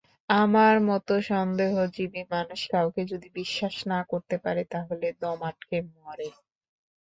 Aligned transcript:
আমার 0.35 0.75
মতো 0.89 1.13
সন্দেহজীবী 1.29 2.21
মানুষ 2.33 2.59
কাউকে 2.73 3.01
যদি 3.11 3.27
বিশ্বাস 3.39 3.75
না 3.91 3.99
করতে 4.11 4.35
পারে 4.43 4.61
তাহলে 4.73 5.07
দম 5.21 5.39
আটকে 5.49 5.77
মরে। 5.95 6.29